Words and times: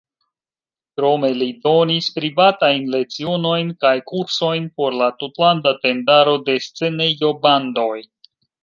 Krome 0.99 1.29
li 1.41 1.47
donis 1.67 2.07
privatajn 2.15 2.89
lecionojn 2.97 3.71
kaj 3.87 3.95
kursojn 4.13 4.69
por 4.81 4.99
la 5.03 5.15
Tutlanda 5.21 5.79
Tendaro 5.87 6.39
de 6.51 6.61
Scenejo-Bandoj. 6.69 7.97